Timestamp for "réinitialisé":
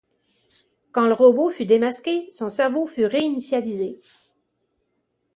3.05-3.99